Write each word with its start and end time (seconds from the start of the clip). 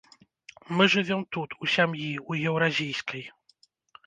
Мы 0.79 0.87
жывём 0.93 1.21
тут, 1.37 1.53
у 1.67 1.69
сям'і, 1.75 2.09
у 2.31 2.39
еўразійскай. 2.53 3.23